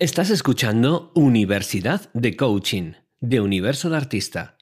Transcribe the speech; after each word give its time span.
Estás 0.00 0.30
escuchando 0.30 1.10
Universidad 1.16 2.08
de 2.14 2.36
Coaching, 2.36 2.92
de 3.18 3.40
Universo 3.40 3.90
de 3.90 3.96
Artista. 3.96 4.56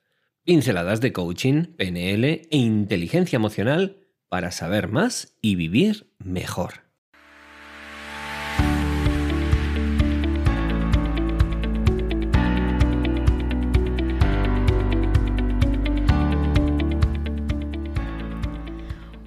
Pinceladas 0.44 1.02
de 1.02 1.12
coaching, 1.12 1.64
PNL 1.76 2.24
e 2.24 2.56
inteligencia 2.56 3.36
emocional 3.36 3.98
para 4.30 4.50
saber 4.50 4.88
más 4.88 5.36
y 5.42 5.56
vivir 5.56 6.10
mejor. 6.18 6.86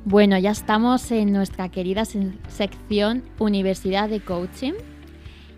Bueno, 0.05 0.39
ya 0.39 0.49
estamos 0.49 1.11
en 1.11 1.31
nuestra 1.31 1.69
querida 1.69 2.03
sección 2.05 3.21
Universidad 3.37 4.09
de 4.09 4.21
Coaching 4.21 4.73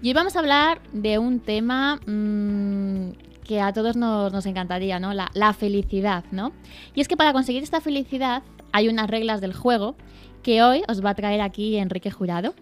y 0.02 0.08
hoy 0.08 0.14
vamos 0.14 0.36
a 0.36 0.40
hablar 0.40 0.82
de 0.94 1.20
un 1.20 1.40
tema 1.40 1.98
mm, 2.08 3.12
que 3.44 3.62
a 3.62 3.72
todos 3.72 3.96
nos, 3.96 4.46
encantaría, 4.46 5.00
¿no? 5.00 5.14
La, 5.14 5.30
la, 5.34 5.54
felicidad, 5.54 6.24
¿no? 6.32 6.54
Y 6.96 7.02
es 7.02 7.08
que 7.08 7.18
para 7.18 7.34
conseguir 7.34 7.62
esta 7.62 7.82
felicidad 7.82 8.44
hay 8.72 8.88
unas 8.88 9.10
reglas 9.10 9.42
del 9.42 9.54
juego 9.54 9.96
que 10.42 10.64
hoy 10.64 10.84
os 10.88 11.04
va 11.06 11.12
a 11.12 11.16
traer 11.16 11.42
aquí 11.42 11.78
Enrique 11.78 12.10
Jurado. 12.10 12.56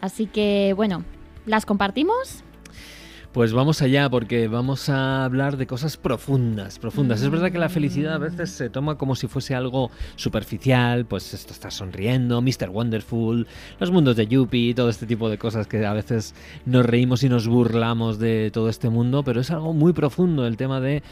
Así 0.00 0.26
que, 0.26 0.72
bueno, 0.76 1.04
¿las 1.44 1.66
compartimos? 1.66 2.44
Pues 3.32 3.52
vamos 3.52 3.80
allá 3.80 4.10
porque 4.10 4.48
vamos 4.48 4.88
a 4.88 5.24
hablar 5.24 5.56
de 5.56 5.68
cosas 5.68 5.96
profundas, 5.96 6.80
profundas. 6.80 7.22
Es 7.22 7.30
verdad 7.30 7.52
que 7.52 7.58
la 7.58 7.68
felicidad 7.68 8.14
a 8.14 8.18
veces 8.18 8.50
se 8.50 8.70
toma 8.70 8.98
como 8.98 9.14
si 9.14 9.28
fuese 9.28 9.54
algo 9.54 9.92
superficial, 10.16 11.06
pues 11.06 11.32
esto 11.32 11.52
está 11.52 11.70
sonriendo, 11.70 12.42
Mr. 12.42 12.70
Wonderful, 12.70 13.46
los 13.78 13.90
mundos 13.92 14.16
de 14.16 14.26
Yuppie, 14.26 14.74
todo 14.74 14.90
este 14.90 15.06
tipo 15.06 15.30
de 15.30 15.38
cosas 15.38 15.68
que 15.68 15.86
a 15.86 15.92
veces 15.92 16.34
nos 16.66 16.84
reímos 16.84 17.22
y 17.22 17.28
nos 17.28 17.46
burlamos 17.46 18.18
de 18.18 18.50
todo 18.52 18.68
este 18.68 18.88
mundo, 18.88 19.22
pero 19.22 19.42
es 19.42 19.52
algo 19.52 19.72
muy 19.74 19.92
profundo 19.92 20.44
el 20.44 20.56
tema 20.56 20.80
de 20.80 21.04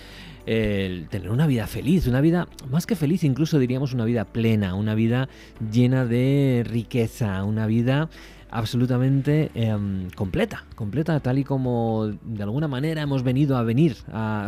tener 0.45 1.31
una 1.31 1.47
vida 1.47 1.69
feliz, 1.69 2.09
una 2.09 2.21
vida 2.21 2.49
más 2.69 2.87
que 2.87 2.97
feliz, 2.97 3.23
incluso 3.23 3.61
diríamos 3.61 3.93
una 3.93 4.07
vida 4.07 4.25
plena, 4.25 4.75
una 4.75 4.97
vida 4.97 5.29
llena 5.71 6.05
de 6.05 6.65
riqueza, 6.67 7.45
una 7.45 7.67
vida 7.67 8.09
absolutamente 8.51 9.51
em, 9.55 10.09
completa, 10.11 10.65
completa 10.75 11.21
tal 11.21 11.39
y 11.39 11.45
como 11.45 12.07
de 12.23 12.43
alguna 12.43 12.69
manera 12.69 13.03
hemos 13.03 13.23
venido 13.23 13.57
a 13.57 13.63
venir, 13.63 13.97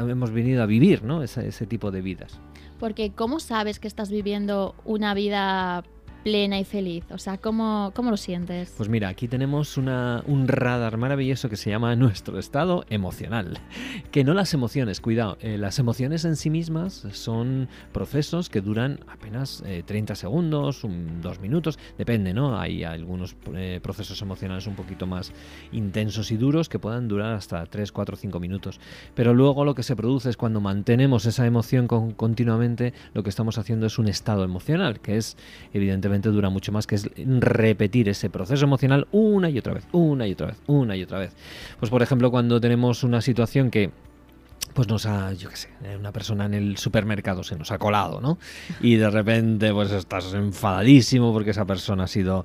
hemos 0.08 0.30
venido 0.30 0.62
a 0.62 0.66
vivir, 0.66 1.02
¿no? 1.02 1.22
Ese, 1.22 1.48
ese 1.48 1.66
tipo 1.66 1.90
de 1.90 2.00
vidas. 2.00 2.40
Porque 2.78 3.12
¿cómo 3.12 3.40
sabes 3.40 3.78
que 3.78 3.88
estás 3.88 4.10
viviendo 4.10 4.74
una 4.84 5.12
vida 5.12 5.84
plena 6.22 6.58
y 6.58 6.64
feliz? 6.64 7.04
O 7.10 7.18
sea, 7.18 7.38
¿cómo, 7.38 7.92
cómo 7.94 8.10
lo 8.10 8.16
sientes? 8.16 8.74
Pues 8.76 8.88
mira, 8.88 9.08
aquí 9.08 9.28
tenemos 9.28 9.76
una, 9.76 10.22
un 10.26 10.48
radar 10.48 10.96
maravilloso 10.96 11.48
que 11.48 11.56
se 11.56 11.70
llama 11.70 11.94
nuestro 11.96 12.38
estado 12.38 12.84
emocional. 12.90 13.58
Que 14.10 14.24
no 14.24 14.34
las 14.34 14.54
emociones, 14.54 15.00
cuidado, 15.00 15.38
eh, 15.40 15.56
las 15.56 15.78
emociones 15.78 16.24
en 16.24 16.34
sí 16.34 16.50
mismas 16.50 17.06
son 17.12 17.68
procesos 17.92 18.48
que 18.48 18.60
duran 18.60 18.98
apenas 19.06 19.62
30 19.86 20.12
eh, 20.12 20.16
segundos, 20.16 20.82
un, 20.82 21.20
dos 21.20 21.38
minutos, 21.38 21.78
depende, 21.96 22.34
¿no? 22.34 22.58
Hay 22.58 22.82
algunos 22.82 23.36
eh, 23.54 23.78
procesos 23.80 24.20
emocionales 24.20 24.66
un 24.66 24.74
poquito 24.74 25.06
más 25.06 25.32
intensos 25.70 26.32
y 26.32 26.36
duros 26.36 26.68
que 26.68 26.80
puedan 26.80 27.06
durar 27.06 27.34
hasta 27.34 27.64
3, 27.64 27.92
4, 27.92 28.16
5 28.16 28.40
minutos. 28.40 28.80
Pero 29.14 29.32
luego 29.32 29.64
lo 29.64 29.76
que 29.76 29.84
se 29.84 29.94
produce 29.94 30.30
es 30.30 30.36
cuando 30.36 30.60
mantenemos 30.60 31.24
esa 31.26 31.46
emoción 31.46 31.86
continuamente, 31.86 32.92
lo 33.14 33.22
que 33.22 33.30
estamos 33.30 33.58
haciendo 33.58 33.86
es 33.86 33.98
un 33.98 34.08
estado 34.08 34.42
emocional, 34.42 35.00
que 35.00 35.16
es 35.16 35.36
evidentemente 35.72 36.09
dura 36.18 36.50
mucho 36.50 36.72
más, 36.72 36.86
que 36.86 36.96
es 36.96 37.08
repetir 37.16 38.08
ese 38.08 38.30
proceso 38.30 38.64
emocional 38.64 39.06
una 39.12 39.50
y 39.50 39.58
otra 39.58 39.74
vez, 39.74 39.86
una 39.92 40.26
y 40.26 40.32
otra 40.32 40.48
vez, 40.48 40.56
una 40.66 40.96
y 40.96 41.02
otra 41.02 41.18
vez. 41.18 41.34
Pues 41.78 41.90
por 41.90 42.02
ejemplo, 42.02 42.30
cuando 42.30 42.60
tenemos 42.60 43.04
una 43.04 43.20
situación 43.20 43.70
que 43.70 43.90
pues 44.74 44.88
nos 44.88 45.04
ha, 45.06 45.32
yo 45.32 45.48
qué 45.48 45.56
sé, 45.56 45.68
una 45.98 46.12
persona 46.12 46.46
en 46.46 46.54
el 46.54 46.76
supermercado 46.76 47.42
se 47.42 47.56
nos 47.56 47.70
ha 47.72 47.78
colado, 47.78 48.20
¿no? 48.20 48.38
Y 48.80 48.96
de 48.96 49.10
repente 49.10 49.72
pues 49.72 49.90
estás 49.90 50.32
enfadadísimo 50.34 51.32
porque 51.32 51.50
esa 51.50 51.64
persona 51.64 52.04
ha 52.04 52.08
sido 52.08 52.44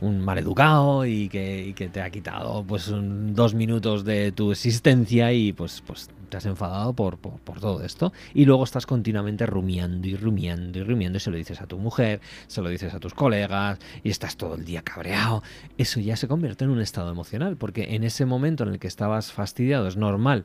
un 0.00 0.20
mal 0.20 0.38
educado 0.38 1.04
y 1.04 1.28
que, 1.28 1.66
y 1.66 1.74
que 1.74 1.88
te 1.88 2.00
ha 2.00 2.10
quitado 2.10 2.64
pues 2.64 2.90
dos 2.92 3.54
minutos 3.54 4.04
de 4.04 4.32
tu 4.32 4.52
existencia 4.52 5.32
y 5.32 5.52
pues, 5.52 5.82
pues 5.86 6.10
has 6.36 6.46
enfadado 6.46 6.92
por, 6.92 7.18
por, 7.18 7.60
todo 7.60 7.82
esto 7.84 8.12
y 8.32 8.44
luego 8.44 8.64
estás 8.64 8.86
continuamente 8.86 9.46
rumiando 9.46 10.06
y 10.08 10.16
rumiando 10.16 10.78
y 10.78 10.82
rumiando 10.82 11.18
y 11.18 11.20
se 11.20 11.30
lo 11.30 11.36
dices 11.36 11.60
a 11.60 11.66
tu 11.66 11.78
mujer, 11.78 12.20
se 12.46 12.62
lo 12.62 12.68
dices 12.68 12.94
a 12.94 13.00
tus 13.00 13.14
colegas 13.14 13.78
y 14.02 14.10
estás 14.10 14.36
todo 14.36 14.54
el 14.54 14.64
día 14.64 14.82
cabreado. 14.82 15.42
Eso 15.78 16.00
ya 16.00 16.16
se 16.16 16.28
convierte 16.28 16.64
en 16.64 16.70
un 16.70 16.80
estado 16.80 17.10
emocional 17.10 17.56
porque 17.56 17.94
en 17.94 18.04
ese 18.04 18.26
momento 18.26 18.64
en 18.64 18.70
el 18.70 18.78
que 18.78 18.88
estabas 18.88 19.32
fastidiado 19.32 19.86
es 19.86 19.96
normal 19.96 20.44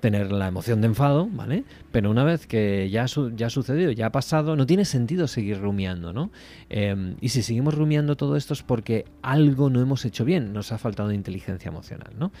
tener 0.00 0.32
la 0.32 0.48
emoción 0.48 0.80
de 0.80 0.88
enfado, 0.88 1.28
¿vale? 1.32 1.64
Pero 1.92 2.10
una 2.10 2.24
vez 2.24 2.46
que 2.46 2.88
ya, 2.90 3.06
ya 3.34 3.46
ha 3.46 3.50
sucedido, 3.50 3.90
ya 3.92 4.06
ha 4.06 4.12
pasado, 4.12 4.56
no 4.56 4.66
tiene 4.66 4.84
sentido 4.84 5.26
seguir 5.26 5.60
rumiando, 5.60 6.12
¿no? 6.12 6.30
Em, 6.70 7.16
y 7.20 7.30
si 7.30 7.42
seguimos 7.42 7.74
rumiando 7.74 8.16
todo 8.16 8.36
esto 8.36 8.54
es 8.54 8.62
porque 8.62 9.04
algo 9.22 9.70
no 9.70 9.80
hemos 9.80 10.04
hecho 10.04 10.24
bien, 10.24 10.52
nos 10.52 10.72
ha 10.72 10.78
faltado 10.78 11.12
inteligencia 11.12 11.68
emocional, 11.68 12.12
¿no? 12.18 12.32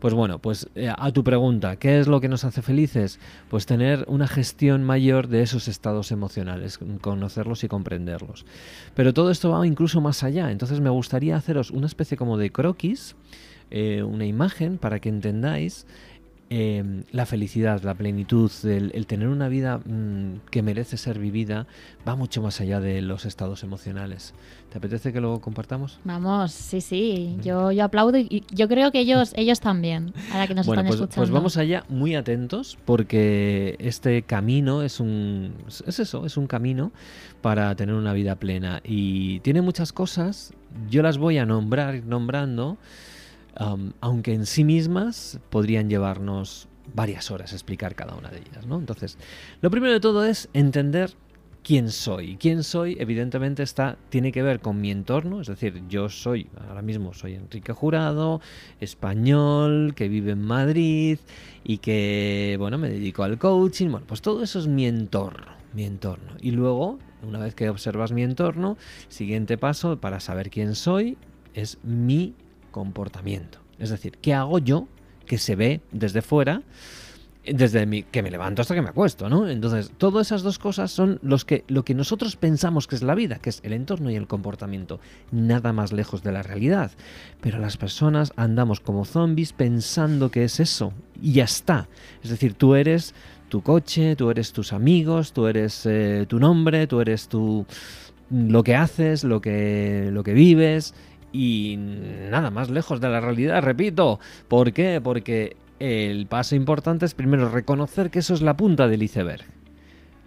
Pues 0.00 0.14
bueno, 0.14 0.38
pues 0.38 0.68
eh, 0.74 0.92
a 0.96 1.12
tu 1.12 1.22
pregunta, 1.24 1.76
¿qué 1.76 2.00
es 2.00 2.08
lo 2.08 2.20
que 2.20 2.28
nos 2.28 2.44
hace 2.44 2.62
felices? 2.62 3.18
Pues 3.48 3.66
tener 3.66 4.04
una 4.08 4.26
gestión 4.26 4.82
mayor 4.82 5.28
de 5.28 5.42
esos 5.42 5.68
estados 5.68 6.10
emocionales, 6.12 6.78
conocerlos 7.00 7.64
y 7.64 7.68
comprenderlos. 7.68 8.44
Pero 8.94 9.14
todo 9.14 9.30
esto 9.30 9.50
va 9.50 9.66
incluso 9.66 10.00
más 10.00 10.22
allá, 10.22 10.50
entonces 10.50 10.80
me 10.80 10.90
gustaría 10.90 11.36
haceros 11.36 11.70
una 11.70 11.86
especie 11.86 12.16
como 12.16 12.36
de 12.38 12.50
croquis, 12.50 13.16
eh, 13.70 14.02
una 14.02 14.26
imagen 14.26 14.78
para 14.78 15.00
que 15.00 15.08
entendáis 15.08 15.86
Em, 16.56 17.02
la 17.10 17.26
felicidad, 17.26 17.82
la 17.82 17.94
plenitud, 17.94 18.48
el, 18.62 19.06
tener 19.08 19.26
una 19.26 19.48
vida 19.48 19.78
mm, 19.78 20.42
que 20.52 20.62
merece 20.62 20.96
ser 20.96 21.18
vivida, 21.18 21.66
va 22.06 22.14
mucho 22.14 22.42
más 22.42 22.60
allá 22.60 22.78
de 22.78 23.02
los 23.02 23.24
estados 23.24 23.64
emocionales. 23.64 24.34
¿Te 24.70 24.78
apetece 24.78 25.12
que 25.12 25.20
lo 25.20 25.40
compartamos? 25.40 25.98
Vamos, 26.04 26.52
sí, 26.52 26.80
sí, 26.80 27.36
yo, 27.42 27.72
yo 27.72 27.82
aplaudo 27.82 28.18
y 28.18 28.44
yo 28.52 28.68
creo 28.68 28.92
que 28.92 29.00
ellos, 29.00 29.32
ellos 29.36 29.58
también, 29.58 30.14
ahora 30.30 30.46
que 30.46 30.54
nos 30.54 30.68
están 30.68 30.86
pues, 30.86 30.94
escuchando. 30.94 31.16
Pues 31.16 31.30
vamos 31.30 31.56
allá 31.56 31.82
muy 31.88 32.14
atentos 32.14 32.78
porque 32.84 33.74
este 33.80 34.22
camino 34.22 34.82
es 34.82 35.00
un, 35.00 35.54
es 35.66 35.98
eso, 35.98 36.24
es 36.24 36.36
un 36.36 36.46
camino 36.46 36.92
para 37.42 37.74
tener 37.74 37.96
una 37.96 38.12
vida 38.12 38.36
plena 38.36 38.80
y 38.84 39.40
tiene 39.40 39.60
muchas 39.60 39.92
cosas, 39.92 40.52
yo 40.88 41.02
las 41.02 41.18
voy 41.18 41.38
a 41.38 41.46
nombrar, 41.46 42.04
nombrando, 42.04 42.78
aunque 44.00 44.34
en 44.34 44.46
sí 44.46 44.64
mismas 44.64 45.38
podrían 45.50 45.88
llevarnos 45.88 46.68
varias 46.92 47.30
horas 47.30 47.52
explicar 47.52 47.94
cada 47.94 48.14
una 48.14 48.30
de 48.30 48.38
ellas. 48.38 48.66
¿no? 48.66 48.78
Entonces, 48.78 49.18
lo 49.60 49.70
primero 49.70 49.92
de 49.92 50.00
todo 50.00 50.24
es 50.24 50.48
entender 50.52 51.14
quién 51.64 51.90
soy. 51.90 52.36
Quién 52.36 52.62
soy, 52.62 52.96
evidentemente, 53.00 53.62
está, 53.62 53.96
tiene 54.10 54.30
que 54.30 54.42
ver 54.42 54.60
con 54.60 54.80
mi 54.80 54.90
entorno, 54.90 55.40
es 55.40 55.48
decir, 55.48 55.82
yo 55.88 56.08
soy, 56.08 56.48
ahora 56.68 56.82
mismo 56.82 57.14
soy 57.14 57.34
Enrique 57.34 57.72
Jurado, 57.72 58.40
español, 58.80 59.94
que 59.96 60.08
vive 60.08 60.32
en 60.32 60.42
Madrid 60.42 61.18
y 61.64 61.78
que, 61.78 62.56
bueno, 62.58 62.78
me 62.78 62.90
dedico 62.90 63.24
al 63.24 63.38
coaching. 63.38 63.90
Bueno, 63.90 64.06
pues 64.06 64.20
todo 64.20 64.42
eso 64.42 64.58
es 64.58 64.68
mi 64.68 64.86
entorno, 64.86 65.46
mi 65.72 65.84
entorno. 65.84 66.36
Y 66.40 66.50
luego, 66.50 66.98
una 67.26 67.38
vez 67.38 67.54
que 67.54 67.70
observas 67.70 68.12
mi 68.12 68.22
entorno, 68.22 68.76
siguiente 69.08 69.56
paso 69.56 69.98
para 69.98 70.20
saber 70.20 70.50
quién 70.50 70.74
soy 70.74 71.16
es 71.54 71.78
mi 71.82 72.34
comportamiento. 72.74 73.60
Es 73.78 73.90
decir, 73.90 74.18
¿qué 74.20 74.34
hago 74.34 74.58
yo 74.58 74.88
que 75.26 75.38
se 75.38 75.54
ve 75.54 75.80
desde 75.92 76.22
fuera? 76.22 76.62
desde 77.46 77.84
mi, 77.84 78.02
que 78.04 78.22
me 78.22 78.30
levanto 78.30 78.62
hasta 78.62 78.74
que 78.74 78.80
me 78.80 78.88
acuesto, 78.88 79.28
¿no? 79.28 79.48
Entonces, 79.48 79.92
todas 79.98 80.28
esas 80.28 80.42
dos 80.42 80.58
cosas 80.58 80.90
son 80.90 81.18
los 81.22 81.44
que, 81.44 81.62
lo 81.68 81.84
que 81.84 81.94
nosotros 81.94 82.36
pensamos 82.36 82.86
que 82.86 82.94
es 82.94 83.02
la 83.02 83.14
vida, 83.14 83.38
que 83.38 83.50
es 83.50 83.60
el 83.64 83.74
entorno 83.74 84.10
y 84.10 84.16
el 84.16 84.26
comportamiento, 84.26 84.98
nada 85.30 85.72
más 85.72 85.92
lejos 85.92 86.22
de 86.22 86.32
la 86.32 86.42
realidad. 86.42 86.90
Pero 87.42 87.58
las 87.58 87.76
personas 87.76 88.32
andamos 88.36 88.80
como 88.80 89.04
zombies 89.04 89.52
pensando 89.52 90.30
que 90.30 90.44
es 90.44 90.58
eso, 90.58 90.94
y 91.20 91.34
ya 91.34 91.44
está. 91.44 91.86
Es 92.22 92.30
decir, 92.30 92.54
tú 92.54 92.74
eres 92.74 93.14
tu 93.50 93.60
coche, 93.60 94.16
tú 94.16 94.30
eres 94.30 94.52
tus 94.52 94.72
amigos, 94.72 95.34
tú 95.34 95.46
eres 95.46 95.84
eh, 95.84 96.24
tu 96.26 96.40
nombre, 96.40 96.86
tú 96.86 97.02
eres 97.02 97.28
tu 97.28 97.66
lo 98.30 98.64
que 98.64 98.74
haces, 98.74 99.22
lo 99.22 99.40
que, 99.40 100.08
lo 100.10 100.24
que 100.24 100.32
vives, 100.32 100.94
y 101.34 101.76
nada 102.30 102.52
más 102.52 102.70
lejos 102.70 103.00
de 103.00 103.08
la 103.08 103.20
realidad, 103.20 103.60
repito. 103.60 104.20
¿Por 104.46 104.72
qué? 104.72 105.00
Porque 105.02 105.56
el 105.80 106.26
paso 106.28 106.54
importante 106.54 107.04
es 107.04 107.14
primero 107.14 107.48
reconocer 107.48 108.10
que 108.10 108.20
eso 108.20 108.34
es 108.34 108.40
la 108.40 108.56
punta 108.56 108.86
del 108.86 109.02
iceberg. 109.02 109.44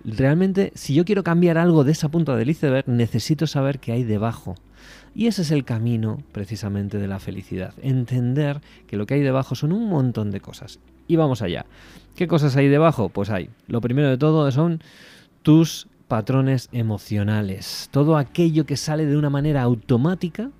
Realmente, 0.03 0.73
si 0.75 0.93
yo 0.93 1.05
quiero 1.05 1.23
cambiar 1.23 1.57
algo 1.57 1.85
de 1.85 1.93
esa 1.93 2.09
punta 2.09 2.35
del 2.35 2.49
iceberg, 2.49 2.89
necesito 2.89 3.47
saber 3.47 3.79
qué 3.79 3.93
hay 3.93 4.03
debajo. 4.03 4.55
Y 5.15 5.27
ese 5.27 5.43
es 5.43 5.51
el 5.51 5.63
camino 5.63 6.21
precisamente 6.33 6.97
de 6.97 7.07
la 7.07 7.19
felicidad. 7.19 7.73
Entender 7.81 8.59
que 8.85 8.97
lo 8.97 9.05
que 9.05 9.13
hay 9.13 9.21
debajo 9.21 9.55
son 9.55 9.71
un 9.71 9.87
montón 9.87 10.29
de 10.29 10.41
cosas. 10.41 10.79
Y 11.07 11.15
vamos 11.15 11.41
allá. 11.41 11.65
¿Qué 12.17 12.27
cosas 12.27 12.57
hay 12.57 12.67
debajo? 12.67 13.07
Pues 13.07 13.29
hay. 13.29 13.49
Lo 13.67 13.79
primero 13.79 14.09
de 14.09 14.17
todo 14.17 14.51
son 14.51 14.81
tus 15.41 15.87
patrones 16.09 16.67
emocionales. 16.73 17.87
Todo 17.91 18.17
aquello 18.17 18.65
que 18.65 18.75
sale 18.75 19.05
de 19.05 19.17
una 19.17 19.29
manera 19.29 19.61
automática 19.61 20.51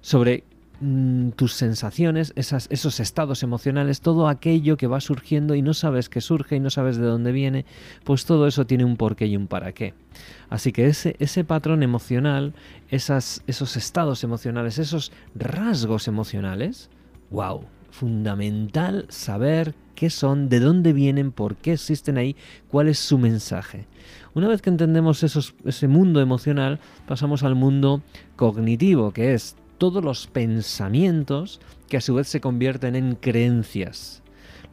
sobre 0.00 0.44
mm, 0.80 1.30
tus 1.30 1.54
sensaciones, 1.54 2.32
esos 2.36 3.00
estados 3.00 3.42
emocionales, 3.42 4.00
todo 4.00 4.28
aquello 4.28 4.76
que 4.76 4.86
va 4.86 5.00
surgiendo 5.00 5.54
y 5.54 5.62
no 5.62 5.74
sabes 5.74 6.08
que 6.08 6.20
surge 6.20 6.56
y 6.56 6.60
no 6.60 6.70
sabes 6.70 6.96
de 6.96 7.06
dónde 7.06 7.32
viene, 7.32 7.66
pues 8.04 8.24
todo 8.24 8.46
eso 8.46 8.66
tiene 8.66 8.84
un 8.84 8.96
porqué 8.96 9.26
y 9.26 9.36
un 9.36 9.46
para 9.46 9.72
qué. 9.72 9.94
Así 10.48 10.72
que 10.72 10.86
ese, 10.86 11.16
ese 11.18 11.44
patrón 11.44 11.82
emocional, 11.82 12.54
esos 12.88 13.76
estados 13.76 14.24
emocionales, 14.24 14.78
esos 14.78 15.12
rasgos 15.34 16.08
emocionales, 16.08 16.90
wow, 17.30 17.64
fundamental 17.90 19.06
saber 19.08 19.74
qué 19.94 20.08
son, 20.08 20.48
de 20.48 20.60
dónde 20.60 20.94
vienen, 20.94 21.30
por 21.30 21.56
qué 21.56 21.74
existen 21.74 22.16
ahí, 22.16 22.34
cuál 22.68 22.88
es 22.88 22.98
su 22.98 23.18
mensaje. 23.18 23.86
Una 24.32 24.48
vez 24.48 24.62
que 24.62 24.70
entendemos 24.70 25.22
ese 25.22 25.88
mundo 25.88 26.20
emocional, 26.20 26.80
pasamos 27.06 27.42
al 27.42 27.54
mundo 27.54 28.02
cognitivo, 28.36 29.12
que 29.12 29.34
es 29.34 29.56
todos 29.80 30.04
los 30.04 30.26
pensamientos 30.26 31.58
que 31.88 31.96
a 31.96 32.02
su 32.02 32.14
vez 32.14 32.28
se 32.28 32.42
convierten 32.42 32.96
en 32.96 33.14
creencias. 33.14 34.22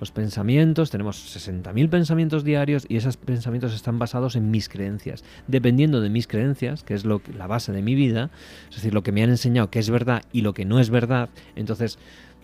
Los 0.02 0.12
pensamientos, 0.12 0.92
tenemos 0.92 1.34
60.000 1.34 1.90
pensamientos 1.90 2.44
diarios 2.44 2.86
y 2.90 2.98
esos 2.98 3.16
pensamientos 3.16 3.74
están 3.74 4.00
basados 4.00 4.36
en 4.36 4.52
mis 4.52 4.68
creencias. 4.68 5.24
Dependiendo 5.48 6.02
de 6.02 6.10
mis 6.10 6.28
creencias, 6.28 6.84
que 6.84 6.94
es 6.94 7.06
lo, 7.06 7.22
la 7.38 7.48
base 7.48 7.72
de 7.72 7.82
mi 7.82 7.96
vida, 7.96 8.32
es 8.70 8.76
decir, 8.76 8.94
lo 8.94 9.02
que 9.02 9.14
me 9.14 9.24
han 9.24 9.30
enseñado 9.30 9.72
que 9.72 9.80
es 9.80 9.90
verdad 9.90 10.24
y 10.34 10.42
lo 10.42 10.54
que 10.54 10.66
no 10.66 10.78
es 10.82 10.90
verdad, 10.90 11.30
entonces 11.56 11.98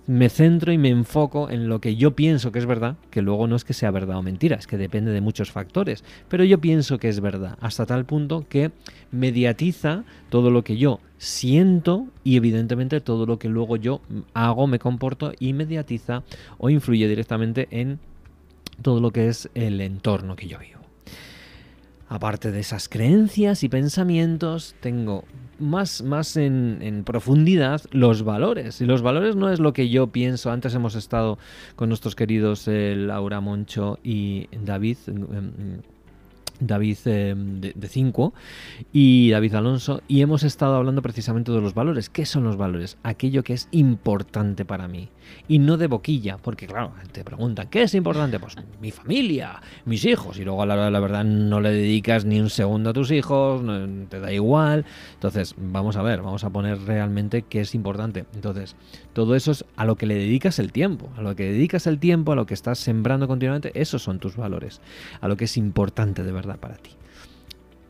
me 0.05 0.29
centro 0.29 0.71
y 0.71 0.77
me 0.77 0.89
enfoco 0.89 1.49
en 1.49 1.69
lo 1.69 1.79
que 1.79 1.95
yo 1.95 2.15
pienso 2.15 2.51
que 2.51 2.59
es 2.59 2.65
verdad, 2.65 2.97
que 3.09 3.21
luego 3.21 3.47
no 3.47 3.55
es 3.55 3.63
que 3.63 3.73
sea 3.73 3.91
verdad 3.91 4.17
o 4.17 4.21
mentira, 4.21 4.57
es 4.57 4.67
que 4.67 4.77
depende 4.77 5.11
de 5.11 5.21
muchos 5.21 5.51
factores, 5.51 6.03
pero 6.27 6.43
yo 6.43 6.59
pienso 6.59 6.97
que 6.97 7.09
es 7.09 7.19
verdad, 7.21 7.57
hasta 7.61 7.85
tal 7.85 8.05
punto 8.05 8.45
que 8.47 8.71
mediatiza 9.11 10.03
todo 10.29 10.51
lo 10.51 10.63
que 10.63 10.77
yo 10.77 10.99
siento 11.17 12.07
y 12.23 12.35
evidentemente 12.35 12.99
todo 12.99 13.25
lo 13.25 13.39
que 13.39 13.49
luego 13.49 13.77
yo 13.77 14.01
hago, 14.33 14.67
me 14.67 14.79
comporto 14.79 15.31
y 15.39 15.53
mediatiza 15.53 16.23
o 16.57 16.69
influye 16.69 17.07
directamente 17.07 17.67
en 17.71 17.99
todo 18.81 18.99
lo 18.99 19.11
que 19.11 19.29
es 19.29 19.49
el 19.53 19.79
entorno 19.79 20.35
que 20.35 20.47
yo 20.47 20.59
vivo. 20.59 20.82
Aparte 22.13 22.51
de 22.51 22.59
esas 22.59 22.89
creencias 22.89 23.63
y 23.63 23.69
pensamientos, 23.69 24.75
tengo 24.81 25.23
más, 25.57 26.03
más 26.03 26.37
en, 26.37 27.01
profundidad 27.03 27.81
los 27.89 28.21
valores. 28.21 28.81
Y 28.81 28.85
los 28.85 29.01
valores 29.01 29.35
no 29.35 29.49
es 29.49 29.59
lo 29.59 29.73
que 29.73 29.89
yo 29.89 30.05
pienso. 30.05 30.51
Antes 30.51 30.75
hemos 30.75 30.93
estado 30.93 31.39
con 31.75 31.89
nuestros 31.89 32.15
queridos 32.15 32.67
eh, 32.67 32.93
Laura 32.95 33.41
Moncho 33.41 33.97
y 34.03 34.47
David. 34.63 34.97
Em, 35.07 35.81
David 36.59 36.97
eh, 37.05 37.35
de 37.35 37.87
5 37.87 38.33
y 38.91 39.31
David 39.31 39.55
Alonso 39.55 40.01
y 40.07 40.21
hemos 40.21 40.43
estado 40.43 40.75
hablando 40.75 41.01
precisamente 41.01 41.51
de 41.51 41.61
los 41.61 41.73
valores. 41.73 42.09
¿Qué 42.09 42.25
son 42.25 42.43
los 42.43 42.57
valores? 42.57 42.97
Aquello 43.03 43.43
que 43.43 43.53
es 43.53 43.67
importante 43.71 44.65
para 44.65 44.87
mí 44.87 45.09
y 45.47 45.59
no 45.59 45.77
de 45.77 45.87
boquilla, 45.87 46.37
porque 46.37 46.67
claro, 46.67 46.93
te 47.11 47.23
preguntan, 47.23 47.67
¿qué 47.69 47.83
es 47.83 47.93
importante? 47.95 48.39
Pues 48.39 48.55
mi 48.81 48.91
familia, 48.91 49.61
mis 49.85 50.05
hijos 50.05 50.37
y 50.37 50.43
luego 50.43 50.63
a 50.63 50.65
la, 50.65 50.89
la 50.89 50.99
verdad 50.99 51.23
no 51.23 51.59
le 51.61 51.71
dedicas 51.71 52.25
ni 52.25 52.39
un 52.39 52.49
segundo 52.49 52.91
a 52.91 52.93
tus 52.93 53.11
hijos, 53.11 53.61
te 54.09 54.19
da 54.19 54.31
igual. 54.31 54.85
Entonces, 55.13 55.55
vamos 55.57 55.95
a 55.95 56.01
ver, 56.01 56.21
vamos 56.21 56.43
a 56.43 56.49
poner 56.49 56.81
realmente 56.81 57.43
qué 57.43 57.61
es 57.61 57.75
importante. 57.75 58.25
Entonces, 58.33 58.75
todo 59.13 59.35
eso 59.35 59.51
es 59.51 59.65
a 59.75 59.85
lo 59.85 59.95
que 59.95 60.05
le 60.05 60.15
dedicas 60.15 60.59
el 60.59 60.71
tiempo, 60.71 61.09
a 61.17 61.21
lo 61.21 61.35
que 61.35 61.51
dedicas 61.51 61.87
el 61.87 61.99
tiempo, 61.99 62.31
a 62.31 62.35
lo 62.35 62.45
que 62.45 62.53
estás 62.53 62.79
sembrando 62.79 63.27
continuamente, 63.27 63.71
esos 63.79 64.03
son 64.03 64.19
tus 64.19 64.35
valores, 64.35 64.81
a 65.21 65.27
lo 65.27 65.37
que 65.37 65.45
es 65.45 65.57
importante 65.57 66.23
de 66.23 66.31
verdad 66.31 66.42
para 66.59 66.75
ti. 66.75 66.91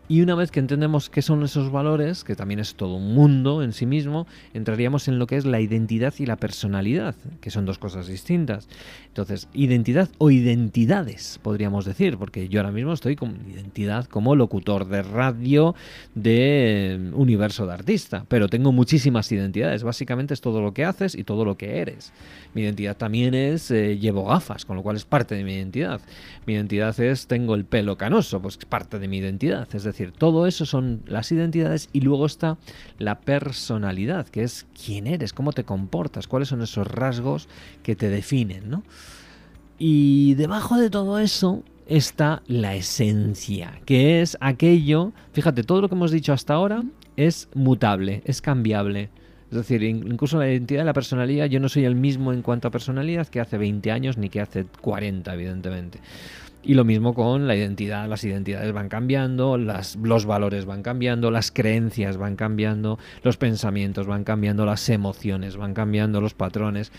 Y 0.10 0.22
una 0.22 0.36
vez 0.36 0.52
que 0.52 0.60
entendemos 0.60 1.10
qué 1.10 1.22
son 1.22 1.44
esos 1.44 1.72
valores, 1.72 2.26
que 2.26 2.36
también 2.36 2.60
es 2.60 2.76
todo 2.76 2.96
un 2.96 3.14
mundo 3.14 3.64
en 3.64 3.72
sí 3.72 3.86
mismo, 3.86 4.28
entraríamos 4.54 5.08
en 5.08 5.18
lo 5.18 5.28
que 5.28 5.38
es 5.38 5.46
la 5.46 5.62
identidad 5.62 6.14
y 6.20 6.26
la 6.26 6.36
personalidad, 6.36 7.16
que 7.40 7.50
son 7.50 7.66
dos 7.66 7.80
cosas 7.80 8.08
distintas. 8.08 8.68
Entonces, 9.08 9.48
identidad 9.54 10.10
o 10.18 10.30
identidades, 10.30 11.40
podríamos 11.42 11.86
decir, 11.86 12.18
porque 12.18 12.50
yo 12.50 12.60
ahora 12.60 12.74
mismo 12.74 12.92
estoy 12.92 13.16
con 13.16 13.50
identidad 13.50 14.06
como 14.06 14.36
locutor 14.36 14.90
de 14.90 15.04
radio 15.04 15.74
de 16.16 16.96
eh, 16.96 17.12
universo 17.14 17.66
de 17.66 17.74
artista, 17.74 18.26
pero 18.28 18.50
tengo 18.50 18.74
muchísimas 18.74 19.32
identidades. 19.32 19.84
Básicamente 19.84 20.34
es 20.34 20.42
todo 20.42 20.62
lo 20.62 20.74
que 20.74 20.84
haces 20.84 21.16
y 21.16 21.24
todo 21.24 21.46
lo 21.46 21.56
que 21.56 21.78
eres. 21.78 22.12
Mi 22.54 22.64
identidad 22.64 22.98
también 22.98 23.34
es 23.34 23.72
eh, 23.72 23.98
llevo 23.98 24.26
gafas, 24.26 24.66
con 24.66 24.76
lo 24.76 24.84
cual 24.84 24.98
es 24.98 25.06
parte 25.06 25.36
de 25.36 25.46
mi 25.46 25.54
identidad. 25.54 26.02
Mi 26.46 26.54
identidad 26.54 27.00
es 27.00 27.28
tengo 27.28 27.56
el 27.56 27.64
pelo 27.64 27.98
canoso, 27.98 28.42
pues 28.42 28.58
es 28.58 28.66
parte 28.66 29.00
de 29.00 29.08
mi 29.08 29.20
identidad. 29.20 29.68
Es 29.74 29.84
decir, 29.84 29.93
todo 30.18 30.48
eso 30.48 30.66
son 30.66 31.04
las 31.06 31.32
identidades 31.32 31.90
y 31.94 32.02
luego 32.02 32.26
está 32.26 32.58
la 33.00 33.22
personalidad, 33.22 34.28
que 34.28 34.44
es 34.44 34.66
quién 34.86 35.08
eres, 35.08 35.34
cómo 35.34 35.52
te 35.54 35.64
comportas, 35.64 36.28
cuáles 36.28 36.50
son 36.50 36.62
esos 36.62 36.88
rasgos 36.88 37.48
que 37.84 37.96
te 37.96 38.10
definen, 38.10 38.70
¿no? 38.70 38.84
Y 39.78 40.36
debajo 40.36 40.78
de 40.78 40.90
todo 40.90 41.20
eso 41.20 41.64
está 41.88 42.42
la 42.48 42.76
esencia, 42.76 43.82
que 43.86 44.22
es 44.22 44.38
aquello, 44.40 45.12
fíjate, 45.34 45.64
todo 45.64 45.82
lo 45.82 45.90
que 45.90 45.96
hemos 45.96 46.12
dicho 46.12 46.34
hasta 46.34 46.54
ahora 46.54 46.84
es 47.18 47.50
mutable, 47.54 48.22
es 48.26 48.42
cambiable. 48.42 49.10
Es 49.54 49.58
decir, 49.58 49.84
incluso 49.84 50.40
la 50.40 50.50
identidad 50.50 50.82
de 50.82 50.86
la 50.86 50.94
personalidad, 50.94 51.46
yo 51.46 51.60
no 51.60 51.70
soy 51.70 51.86
el 51.86 51.94
mismo 51.94 52.34
en 52.34 52.42
cuanto 52.42 52.68
a 52.68 52.72
personalidad 52.72 53.28
que 53.28 53.40
hace 53.40 53.60
20 53.60 53.92
años 53.92 54.18
ni 54.18 54.30
que 54.30 54.42
hace 54.42 54.66
40, 54.82 55.32
evidentemente. 55.32 56.00
Y 56.64 56.74
lo 56.74 56.84
mismo 56.86 57.14
con 57.14 57.46
la 57.46 57.56
identidad, 57.56 58.10
las 58.10 58.24
identidades 58.24 58.72
van 58.74 58.90
cambiando, 58.90 59.60
las, 59.60 59.96
los 59.98 60.26
valores 60.26 60.66
van 60.66 60.82
cambiando, 60.82 61.30
las 61.30 61.52
creencias 61.52 62.18
van 62.18 62.36
cambiando, 62.36 62.98
los 63.22 63.38
pensamientos 63.38 64.08
van 64.08 64.24
cambiando, 64.24 64.66
las 64.66 64.90
emociones 64.90 65.56
van 65.56 65.76
cambiando, 65.76 66.20
los 66.20 66.34
patrones, 66.34 66.92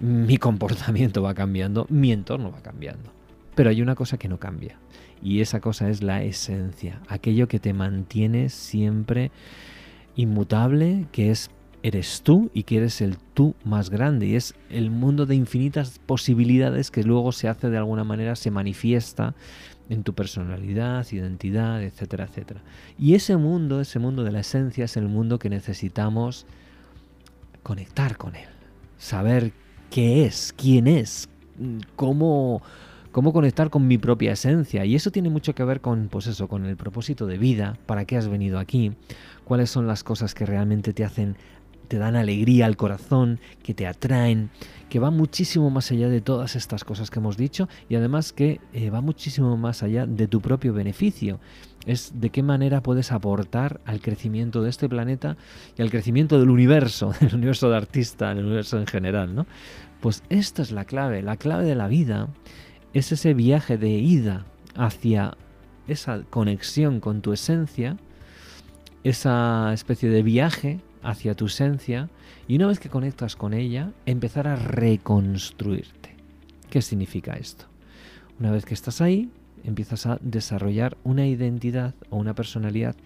mi 0.00 0.36
comportamiento 0.36 1.22
va 1.22 1.34
cambiando, 1.34 1.86
mi 1.90 2.10
entorno 2.10 2.50
va 2.50 2.60
cambiando. 2.60 3.12
Pero 3.54 3.70
hay 3.70 3.82
una 3.82 3.94
cosa 3.94 4.18
que 4.18 4.28
no 4.28 4.40
cambia 4.40 4.78
y 5.22 5.42
esa 5.42 5.60
cosa 5.60 5.88
es 5.88 6.02
la 6.02 6.24
esencia, 6.24 7.02
aquello 7.06 7.46
que 7.46 7.60
te 7.60 7.72
mantiene 7.72 8.48
siempre 8.48 9.30
inmutable, 10.16 11.06
que 11.12 11.30
es 11.30 11.50
eres 11.82 12.22
tú 12.22 12.50
y 12.54 12.64
que 12.64 12.78
eres 12.78 13.00
el 13.00 13.16
tú 13.18 13.54
más 13.64 13.90
grande. 13.90 14.26
Y 14.26 14.36
es 14.36 14.54
el 14.68 14.90
mundo 14.90 15.26
de 15.26 15.34
infinitas 15.34 15.98
posibilidades 16.04 16.90
que 16.90 17.02
luego 17.02 17.32
se 17.32 17.48
hace 17.48 17.70
de 17.70 17.78
alguna 17.78 18.04
manera, 18.04 18.36
se 18.36 18.50
manifiesta 18.50 19.34
en 19.88 20.04
tu 20.04 20.14
personalidad, 20.14 21.06
identidad, 21.10 21.82
etcétera, 21.82 22.24
etcétera. 22.24 22.62
Y 22.98 23.14
ese 23.14 23.36
mundo, 23.36 23.80
ese 23.80 23.98
mundo 23.98 24.22
de 24.24 24.32
la 24.32 24.40
esencia 24.40 24.84
es 24.84 24.96
el 24.96 25.08
mundo 25.08 25.38
que 25.38 25.50
necesitamos 25.50 26.46
conectar 27.62 28.16
con 28.16 28.36
él, 28.36 28.48
saber 28.98 29.52
qué 29.90 30.24
es, 30.24 30.54
quién 30.56 30.86
es, 30.86 31.28
cómo 31.96 32.62
cómo 33.12 33.32
conectar 33.32 33.70
con 33.70 33.86
mi 33.86 33.98
propia 33.98 34.32
esencia. 34.32 34.84
Y 34.84 34.94
eso 34.94 35.10
tiene 35.10 35.30
mucho 35.30 35.54
que 35.54 35.64
ver 35.64 35.80
con 35.80 36.08
pues 36.08 36.26
eso, 36.26 36.48
con 36.48 36.66
el 36.66 36.76
propósito 36.76 37.26
de 37.26 37.38
vida, 37.38 37.76
para 37.86 38.04
qué 38.04 38.16
has 38.16 38.28
venido 38.28 38.58
aquí, 38.58 38.92
cuáles 39.44 39.70
son 39.70 39.86
las 39.86 40.04
cosas 40.04 40.34
que 40.34 40.46
realmente 40.46 40.92
te 40.92 41.04
hacen 41.04 41.36
te 41.90 41.98
dan 41.98 42.14
alegría 42.14 42.66
al 42.66 42.76
corazón, 42.76 43.40
que 43.64 43.74
te 43.74 43.84
atraen, 43.84 44.50
que 44.88 45.00
va 45.00 45.10
muchísimo 45.10 45.70
más 45.70 45.90
allá 45.90 46.08
de 46.08 46.20
todas 46.20 46.54
estas 46.54 46.84
cosas 46.84 47.10
que 47.10 47.18
hemos 47.18 47.36
dicho 47.36 47.68
y 47.88 47.96
además 47.96 48.32
que 48.32 48.60
eh, 48.72 48.90
va 48.90 49.00
muchísimo 49.00 49.56
más 49.56 49.82
allá 49.82 50.06
de 50.06 50.28
tu 50.28 50.40
propio 50.40 50.72
beneficio. 50.72 51.40
Es 51.86 52.12
de 52.14 52.30
qué 52.30 52.44
manera 52.44 52.80
puedes 52.80 53.10
aportar 53.10 53.80
al 53.86 54.00
crecimiento 54.00 54.62
de 54.62 54.70
este 54.70 54.88
planeta 54.88 55.36
y 55.76 55.82
al 55.82 55.90
crecimiento 55.90 56.38
del 56.38 56.50
universo, 56.50 57.12
del 57.20 57.34
universo 57.34 57.68
de 57.68 57.78
artista, 57.78 58.32
del 58.32 58.44
universo 58.44 58.78
en 58.78 58.86
general, 58.86 59.34
¿no? 59.34 59.46
Pues 60.00 60.22
esta 60.28 60.62
es 60.62 60.70
la 60.70 60.84
clave, 60.84 61.22
la 61.22 61.36
clave 61.36 61.64
de 61.64 61.74
la 61.74 61.88
vida 61.88 62.28
es 62.92 63.10
ese 63.10 63.34
viaje 63.34 63.78
de 63.78 63.90
ida 63.90 64.46
hacia 64.76 65.36
esa 65.88 66.22
conexión 66.30 67.00
con 67.00 67.20
tu 67.20 67.32
esencia, 67.32 67.96
esa 69.02 69.72
especie 69.72 70.08
de 70.08 70.22
viaje 70.22 70.78
hacia 71.02 71.34
tu 71.34 71.46
esencia 71.46 72.08
y 72.48 72.56
una 72.56 72.66
vez 72.66 72.78
que 72.78 72.88
conectas 72.88 73.36
con 73.36 73.54
ella, 73.54 73.92
empezar 74.06 74.48
a 74.48 74.56
reconstruirte. 74.56 76.16
¿Qué 76.68 76.82
significa 76.82 77.34
esto? 77.34 77.66
Una 78.38 78.50
vez 78.50 78.64
que 78.64 78.74
estás 78.74 79.00
ahí, 79.00 79.30
empiezas 79.64 80.06
a 80.06 80.18
desarrollar 80.20 80.96
una 81.04 81.26
identidad 81.26 81.94
o 82.10 82.16
una 82.16 82.34
personalidad 82.34 82.96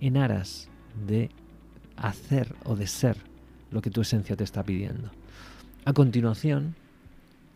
en 0.00 0.16
aras 0.16 0.68
de 1.06 1.30
hacer 1.96 2.54
o 2.64 2.76
de 2.76 2.86
ser 2.86 3.16
lo 3.70 3.80
que 3.80 3.90
tu 3.90 4.02
esencia 4.02 4.36
te 4.36 4.44
está 4.44 4.62
pidiendo. 4.64 5.10
A 5.84 5.92
continuación, 5.92 6.74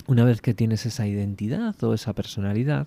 una 0.07 0.25
vez 0.25 0.41
que 0.41 0.55
tienes 0.55 0.87
esa 0.87 1.07
identidad 1.07 1.75
o 1.83 1.95
esa 1.95 2.13
personalidad, 2.13 2.87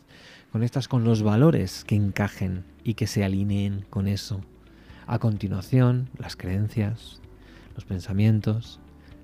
conectas 0.52 0.88
con 0.88 1.04
los 1.04 1.22
valores 1.22 1.84
que 1.84 1.96
encajen 1.96 2.64
y 2.84 2.96
que 2.96 3.08
se 3.08 3.24
alineen 3.24 3.86
con 3.90 4.08
eso 4.08 4.42
a 5.10 5.18
continuación, 5.18 6.08
las 6.20 6.36
creencias, 6.36 7.20
los 7.74 7.84
pensamientos, 7.84 8.80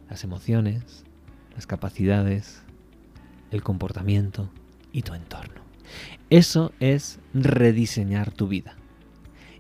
las 0.10 0.24
emociones, 0.24 1.06
las 1.54 1.68
capacidades, 1.68 2.63
el 3.51 3.62
comportamiento 3.62 4.50
y 4.92 5.04
tu 5.04 5.13
entorno. 5.13 5.62
Eso 6.32 6.74
es 6.80 7.20
rediseñar 7.36 8.32
tu 8.32 8.48
vida. 8.48 8.75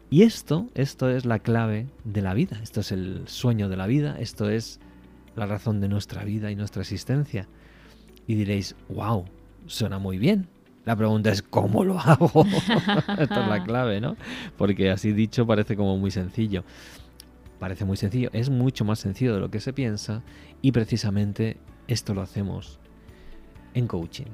Y 0.09 0.23
esto, 0.23 0.67
esto 0.73 1.11
es 1.11 1.25
la 1.25 1.37
clave 1.37 1.87
de 2.03 2.23
la 2.23 2.33
vida, 2.33 2.59
esto 2.63 2.79
es 2.79 2.91
el 2.91 3.27
sueño 3.27 3.69
de 3.69 3.77
la 3.77 3.85
vida, 3.85 4.19
esto 4.19 4.49
es 4.49 4.79
la 5.35 5.45
razón 5.45 5.79
de 5.79 5.89
nuestra 5.89 6.23
vida 6.23 6.49
y 6.49 6.55
nuestra 6.55 6.81
existencia. 6.81 7.47
Y 8.25 8.33
diréis, 8.33 8.75
wow, 8.89 9.25
suena 9.67 9.99
muy 9.99 10.17
bien. 10.17 10.47
La 10.85 10.95
pregunta 10.95 11.31
es, 11.31 11.41
¿cómo 11.41 11.83
lo 11.83 11.99
hago? 11.99 12.45
Esta 13.17 13.43
es 13.43 13.47
la 13.49 13.63
clave, 13.65 13.99
¿no? 13.99 14.15
Porque 14.57 14.91
así 14.91 15.11
dicho 15.11 15.45
parece 15.47 15.75
como 15.75 15.97
muy 15.97 16.11
sencillo. 16.11 16.63
Parece 17.59 17.85
muy 17.85 17.97
sencillo, 17.97 18.29
es 18.33 18.49
mucho 18.49 18.85
más 18.85 18.99
sencillo 18.99 19.33
de 19.33 19.39
lo 19.39 19.49
que 19.49 19.59
se 19.59 19.73
piensa 19.73 20.21
y 20.61 20.71
precisamente 20.71 21.57
esto 21.87 22.13
lo 22.13 22.21
hacemos 22.21 22.79
en 23.73 23.87
coaching. 23.87 24.31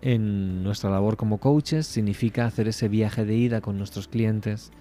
En 0.00 0.62
nuestra 0.62 0.90
labor 0.90 1.16
como 1.16 1.38
coaches 1.38 1.86
significa 1.86 2.46
hacer 2.46 2.68
ese 2.68 2.88
viaje 2.88 3.24
de 3.24 3.34
ida 3.36 3.60
con 3.60 3.78
nuestros 3.78 4.08
clientes 4.08 4.72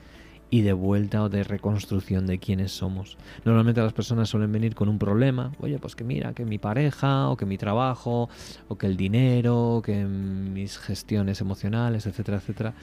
y 0.52 0.62
de 0.62 0.74
vuelta 0.74 1.24
o 1.24 1.30
de 1.30 1.44
reconstrucción 1.44 2.28
de 2.28 2.38
quiénes 2.38 2.74
somos. 2.74 3.18
Normalmente 3.46 3.82
las 3.82 3.94
personas 3.94 4.30
suelen 4.30 4.52
venir 4.52 4.76
con 4.76 4.90
un 4.90 5.00
problema, 5.00 5.54
oye, 5.60 5.80
pues 5.80 5.96
que 5.96 6.04
mira, 6.04 6.34
que 6.34 6.46
mi 6.46 6.60
pareja, 6.60 7.30
o 7.30 7.38
que 7.38 7.46
mi 7.46 7.58
trabajo, 7.58 8.30
o 8.68 8.78
que 8.78 8.86
el 8.86 8.98
dinero, 8.98 9.78
o 9.78 9.82
que 9.82 10.04
mis 10.04 10.78
gestiones 10.78 11.40
emocionales, 11.42 12.06
etcétera, 12.06 12.38
etcétera. 12.38 12.74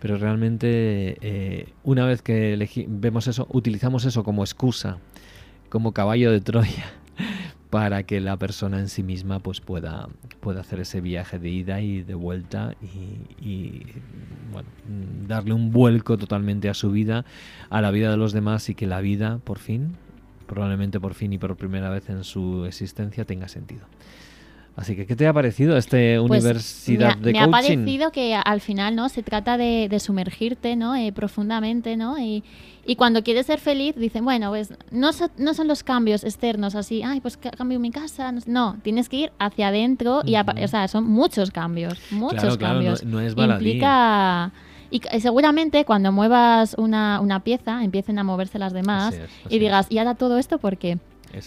Pero 0.00 0.16
realmente 0.18 1.18
eh, 1.20 1.68
una 1.82 2.06
vez 2.06 2.22
que 2.22 2.86
vemos 2.88 3.26
eso, 3.26 3.48
utilizamos 3.50 4.04
eso 4.04 4.22
como 4.22 4.44
excusa, 4.44 4.98
como 5.68 5.92
caballo 5.92 6.30
de 6.30 6.40
Troya 6.40 6.92
para 7.70 8.04
que 8.04 8.20
la 8.20 8.36
persona 8.36 8.78
en 8.78 8.88
sí 8.88 9.02
misma 9.02 9.40
pues 9.40 9.60
pueda, 9.60 10.08
pueda 10.40 10.60
hacer 10.60 10.80
ese 10.80 11.00
viaje 11.00 11.38
de 11.38 11.48
ida 11.48 11.80
y 11.80 12.02
de 12.02 12.14
vuelta 12.14 12.74
y, 12.80 13.82
bueno, 14.52 14.68
darle 15.26 15.52
un 15.52 15.72
vuelco 15.72 16.16
totalmente 16.16 16.68
a 16.68 16.74
su 16.74 16.90
vida, 16.90 17.24
a 17.68 17.80
la 17.80 17.90
vida 17.90 18.10
de 18.10 18.16
los 18.16 18.32
demás 18.32 18.68
y 18.68 18.74
que 18.74 18.86
la 18.86 19.00
vida 19.00 19.38
por 19.42 19.58
fin, 19.58 19.96
probablemente 20.46 21.00
por 21.00 21.14
fin 21.14 21.32
y 21.32 21.38
por 21.38 21.56
primera 21.56 21.90
vez 21.90 22.08
en 22.08 22.22
su 22.24 22.64
existencia 22.66 23.24
tenga 23.24 23.48
sentido. 23.48 23.86
Así 24.76 24.94
que, 24.94 25.06
¿qué 25.06 25.16
te 25.16 25.26
ha 25.26 25.32
parecido 25.32 25.78
esta 25.78 25.96
pues 25.96 26.44
universidad 26.44 27.16
de 27.16 27.32
coaching? 27.32 27.38
Me 27.38 27.40
ha 27.40 27.50
parecido 27.50 28.12
que 28.12 28.34
al 28.34 28.60
final, 28.60 28.94
¿no? 28.94 29.08
Se 29.08 29.22
trata 29.22 29.56
de, 29.56 29.96
sumergirte, 29.98 30.76
¿no? 30.76 30.94
Eh, 30.94 31.12
profundamente, 31.12 31.96
¿no? 31.96 32.18
Y, 32.18 32.44
cuando 32.96 33.24
quieres 33.24 33.46
ser 33.46 33.58
feliz, 33.58 33.96
dicen, 33.96 34.24
bueno, 34.24 34.50
pues 34.50 34.72
no, 34.92 35.10
no 35.38 35.54
son 35.54 35.66
los 35.66 35.82
cambios 35.82 36.22
externos 36.22 36.76
así, 36.76 37.02
ay, 37.02 37.20
pues 37.20 37.36
cambio 37.36 37.80
mi 37.80 37.90
casa. 37.90 38.32
No, 38.46 38.76
tienes 38.82 39.08
que 39.08 39.16
ir 39.16 39.32
hacia 39.38 39.68
adentro 39.68 40.20
y, 40.24 40.36
o 40.36 40.68
sea, 40.68 40.86
son 40.86 41.04
muchos 41.04 41.50
cambios, 41.50 41.98
muchos 42.10 42.58
cambios. 42.58 43.02
no, 43.02 43.20
es 43.20 43.34
baladí. 43.34 43.64
Implica... 43.64 44.52
Y 44.88 45.00
seguramente 45.20 45.84
cuando 45.84 46.12
muevas 46.12 46.76
una, 46.78 47.20
una 47.20 47.40
pieza, 47.40 47.82
empiecen 47.82 48.20
a 48.20 48.24
moverse 48.24 48.58
las 48.60 48.72
demás 48.72 49.18
y 49.48 49.58
digas, 49.58 49.88
¿y 49.90 49.98
ahora 49.98 50.14
todo 50.14 50.38
esto 50.38 50.58
por 50.58 50.76
qué? 50.76 50.98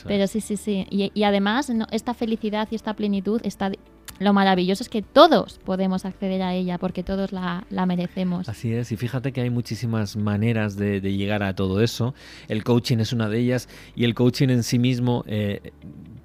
Pero 0.05 0.27
sí, 0.27 0.41
sí, 0.41 0.57
sí. 0.57 0.86
Y, 0.89 1.24
además, 1.24 1.71
esta 1.91 2.13
felicidad 2.13 2.67
y 2.71 2.75
esta 2.75 2.93
plenitud 2.95 3.41
está 3.43 3.71
lo 4.19 4.33
maravilloso 4.33 4.83
es 4.83 4.89
que 4.89 5.01
todos 5.01 5.59
podemos 5.63 6.03
acceder 6.03 6.41
a 6.41 6.53
ella 6.53 6.77
porque 6.77 7.03
todos 7.03 7.31
la, 7.31 7.65
merecemos. 7.88 8.50
Así 8.50 8.74
es, 8.74 8.91
y 8.91 8.98
fíjate 8.98 9.31
que 9.31 9.39
hay 9.41 9.50
muchísimas 9.50 10.17
maneras 10.17 10.75
de, 10.75 11.00
llegar 11.00 11.41
a 11.41 11.55
todo 11.55 11.81
eso. 11.81 12.13
El 12.50 12.63
coaching 12.65 12.98
es 12.98 13.13
una 13.13 13.29
de 13.29 13.39
ellas 13.39 13.69
y 13.95 14.03
el 14.03 14.15
coaching 14.15 14.50
en 14.50 14.63
sí 14.63 14.77
mismo, 14.77 15.24
eh, 15.27 15.71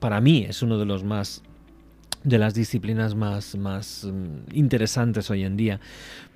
para 0.01 0.21
mí, 0.21 0.45
es 0.49 0.63
uno 0.63 0.77
de 0.77 0.87
los 0.87 1.05
más 1.05 1.43
de 2.25 2.39
las 2.39 2.55
disciplinas 2.55 3.15
más, 3.15 3.55
más 3.55 4.05
mm, 4.11 4.57
interesantes 4.57 5.31
hoy 5.31 5.45
en 5.45 5.57
día, 5.57 5.79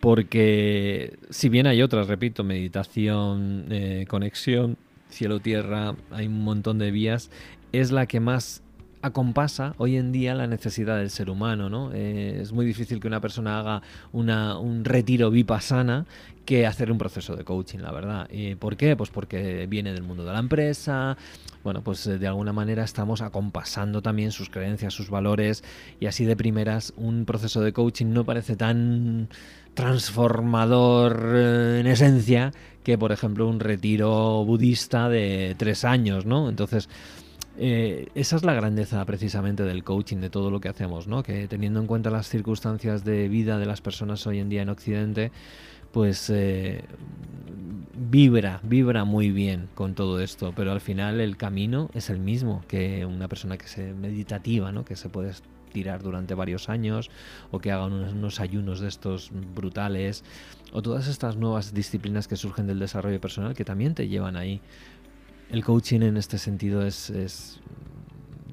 porque 0.00 1.18
si 1.30 1.48
bien 1.48 1.66
hay 1.66 1.82
otras, 1.82 2.06
repito, 2.06 2.44
meditación, 2.44 3.64
eh, 3.70 4.04
conexión, 4.06 4.76
cielo-tierra, 5.10 5.94
hay 6.10 6.26
un 6.26 6.44
montón 6.44 6.78
de 6.78 6.90
vías, 6.90 7.30
es 7.72 7.90
la 7.90 8.06
que 8.06 8.20
más 8.20 8.62
acompasa 9.02 9.74
hoy 9.78 9.96
en 9.96 10.12
día 10.12 10.34
la 10.34 10.46
necesidad 10.46 10.98
del 10.98 11.10
ser 11.10 11.30
humano, 11.30 11.68
¿no? 11.68 11.90
Eh, 11.92 12.38
es 12.42 12.52
muy 12.52 12.66
difícil 12.66 13.00
que 13.00 13.06
una 13.06 13.20
persona 13.20 13.58
haga 13.58 13.82
una, 14.12 14.58
un 14.58 14.84
retiro 14.84 15.30
vipassana 15.30 16.06
que 16.44 16.66
hacer 16.66 16.90
un 16.90 16.98
proceso 16.98 17.36
de 17.36 17.44
coaching, 17.44 17.80
la 17.80 17.92
verdad. 17.92 18.28
¿Y 18.30 18.54
¿Por 18.54 18.76
qué? 18.76 18.96
Pues 18.96 19.10
porque 19.10 19.66
viene 19.66 19.92
del 19.92 20.02
mundo 20.02 20.24
de 20.24 20.32
la 20.32 20.38
empresa, 20.38 21.16
bueno, 21.62 21.82
pues 21.82 22.06
eh, 22.06 22.18
de 22.18 22.26
alguna 22.26 22.52
manera 22.52 22.84
estamos 22.84 23.20
acompasando 23.20 24.00
también 24.00 24.32
sus 24.32 24.48
creencias, 24.48 24.94
sus 24.94 25.10
valores, 25.10 25.62
y 26.00 26.06
así 26.06 26.24
de 26.24 26.36
primeras 26.36 26.94
un 26.96 27.24
proceso 27.24 27.60
de 27.60 27.72
coaching 27.72 28.06
no 28.06 28.24
parece 28.24 28.56
tan 28.56 29.28
transformador 29.74 31.34
eh, 31.34 31.80
en 31.80 31.86
esencia 31.86 32.52
que, 32.82 32.96
por 32.96 33.12
ejemplo, 33.12 33.46
un 33.46 33.60
retiro 33.60 34.44
budista 34.44 35.08
de 35.08 35.54
tres 35.58 35.84
años, 35.84 36.24
¿no? 36.24 36.48
Entonces, 36.48 36.88
eh, 37.58 38.08
esa 38.14 38.36
es 38.36 38.44
la 38.44 38.54
grandeza 38.54 39.04
precisamente 39.04 39.64
del 39.64 39.82
coaching, 39.82 40.18
de 40.18 40.30
todo 40.30 40.50
lo 40.50 40.60
que 40.60 40.68
hacemos, 40.68 41.08
¿no? 41.08 41.22
Que 41.22 41.48
teniendo 41.48 41.80
en 41.80 41.86
cuenta 41.86 42.08
las 42.10 42.28
circunstancias 42.28 43.04
de 43.04 43.28
vida 43.28 43.58
de 43.58 43.66
las 43.66 43.80
personas 43.80 44.26
hoy 44.26 44.38
en 44.38 44.48
día 44.48 44.62
en 44.62 44.68
Occidente, 44.68 45.32
pues 45.92 46.30
eh, 46.30 46.84
vibra, 47.96 48.60
vibra 48.62 49.04
muy 49.04 49.30
bien 49.30 49.68
con 49.74 49.94
todo 49.94 50.20
esto, 50.20 50.52
pero 50.54 50.70
al 50.70 50.80
final 50.80 51.20
el 51.20 51.36
camino 51.36 51.90
es 51.94 52.10
el 52.10 52.20
mismo 52.20 52.62
que 52.68 53.04
una 53.04 53.26
persona 53.28 53.58
que 53.58 53.66
se 53.66 53.92
meditativa, 53.92 54.70
¿no? 54.70 54.84
Que 54.84 54.94
se 54.94 55.08
puede 55.08 55.32
tirar 55.72 56.02
durante 56.02 56.34
varios 56.34 56.68
años 56.68 57.10
o 57.50 57.58
que 57.58 57.72
hagan 57.72 57.92
unos, 57.92 58.40
ayunos 58.40 58.80
de 58.80 58.88
estos 58.88 59.30
brutales 59.54 60.24
o 60.72 60.82
todas 60.82 61.08
estas 61.08 61.36
nuevas 61.36 61.74
disciplinas 61.74 62.28
que 62.28 62.36
surgen 62.36 62.66
del 62.66 62.78
desarrollo 62.78 63.20
personal 63.20 63.54
que 63.54 63.64
también 63.64 63.94
te 63.94 64.08
llevan 64.08 64.36
ahí. 64.36 64.60
El 65.50 65.64
coaching 65.64 66.02
en 66.02 66.16
este 66.16 66.38
sentido 66.38 66.86
es 66.86 67.10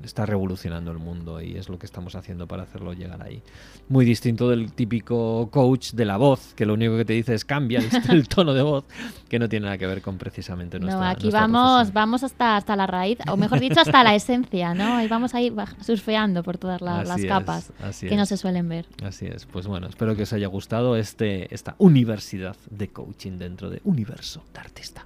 está 0.06 0.26
revolucionando 0.26 0.92
el 0.92 1.00
mundo 1.00 1.42
y 1.42 1.58
es 1.58 1.68
lo 1.68 1.78
que 1.78 1.86
estamos 1.86 2.16
haciendo 2.16 2.48
para 2.48 2.64
hacerlo 2.64 2.94
llegar 2.94 3.22
ahí. 3.22 3.42
Muy 3.90 4.06
distinto 4.06 4.50
del 4.50 4.72
típico 4.72 5.50
coach 5.52 5.92
de 5.92 6.06
la 6.06 6.18
voz, 6.18 6.54
que 6.56 6.66
lo 6.66 6.74
único 6.74 6.96
que 6.96 7.06
te 7.06 7.14
dice 7.14 7.34
es 7.34 7.44
cambia 7.44 7.82
el, 8.10 8.28
tono 8.30 8.54
de 8.54 8.62
voz, 8.62 8.86
que 9.28 9.40
no 9.40 9.50
tiene 9.50 9.66
nada 9.66 9.78
que 9.78 9.88
ver 9.88 10.02
con 10.02 10.18
precisamente 10.18 10.80
nuestra 10.80 11.00
No, 11.00 11.10
aquí 11.10 11.30
vamos, 11.30 11.92
vamos 11.92 12.24
hasta, 12.24 12.56
hasta 12.56 12.76
la 12.76 12.88
raíz, 12.88 13.18
o 13.28 13.38
mejor 13.38 13.60
dicho, 13.60 13.82
hasta 13.82 14.04
la 14.04 14.16
esencia, 14.16 14.74
¿no? 14.74 15.02
Y 15.02 15.08
vamos 15.08 15.34
a 15.34 15.42
ir 15.42 15.54
surfeando 15.82 16.44
por 16.44 16.58
todas 16.58 16.82
las 16.82 17.24
capas 17.26 17.72
que 18.00 18.16
no 18.16 18.26
se 18.26 18.38
suelen 18.38 18.70
ver. 18.70 18.86
Así 19.04 19.26
es. 19.26 19.46
Pues 19.46 19.68
bueno, 19.68 19.88
espero 19.88 20.16
que 20.16 20.24
os 20.24 20.34
haya 20.34 20.48
gustado 20.48 20.96
este, 20.96 21.54
esta 21.54 21.76
universidad 21.78 22.56
de 22.70 22.90
coaching 22.90 23.38
dentro 23.38 23.70
de 23.70 23.82
Universo 23.84 24.44
de 24.54 24.60
Artista. 24.60 25.06